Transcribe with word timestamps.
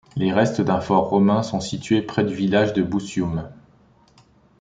Les 0.15 0.33
restes 0.33 0.61
d'un 0.61 0.81
fort 0.81 1.11
romain 1.11 1.43
sont 1.43 1.59
situés 1.59 2.01
près 2.01 2.23
du 2.25 2.33
village 2.33 2.73
de 2.73 2.81
Bucium. 2.81 3.51